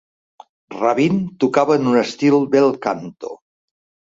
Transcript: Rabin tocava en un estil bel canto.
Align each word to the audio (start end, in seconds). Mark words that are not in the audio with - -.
Rabin 0.77 1.19
tocava 1.45 1.77
en 1.81 1.91
un 1.91 1.99
estil 2.01 2.41
bel 2.57 2.69
canto. 2.87 3.35